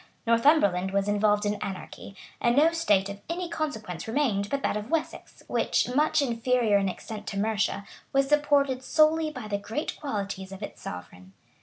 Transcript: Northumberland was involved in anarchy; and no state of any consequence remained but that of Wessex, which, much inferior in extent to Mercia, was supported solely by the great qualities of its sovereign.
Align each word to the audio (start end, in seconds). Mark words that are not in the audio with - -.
Northumberland 0.25 0.89
was 0.89 1.07
involved 1.07 1.45
in 1.45 1.61
anarchy; 1.61 2.15
and 2.41 2.57
no 2.57 2.71
state 2.71 3.07
of 3.07 3.21
any 3.29 3.47
consequence 3.47 4.07
remained 4.07 4.49
but 4.49 4.63
that 4.63 4.75
of 4.75 4.89
Wessex, 4.89 5.43
which, 5.47 5.87
much 5.89 6.23
inferior 6.23 6.79
in 6.79 6.89
extent 6.89 7.27
to 7.27 7.37
Mercia, 7.37 7.85
was 8.11 8.27
supported 8.27 8.81
solely 8.81 9.29
by 9.29 9.47
the 9.47 9.59
great 9.59 9.99
qualities 9.99 10.51
of 10.51 10.63
its 10.63 10.81
sovereign. 10.81 11.33